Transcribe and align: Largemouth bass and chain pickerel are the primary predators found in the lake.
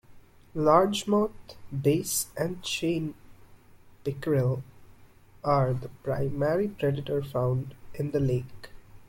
Largemouth 0.55 1.29
bass 1.71 2.25
and 2.35 2.63
chain 2.63 3.13
pickerel 4.03 4.63
are 5.43 5.73
the 5.75 5.89
primary 6.01 6.69
predators 6.69 7.31
found 7.31 7.75
in 7.93 8.09
the 8.09 8.19
lake. 8.19 8.71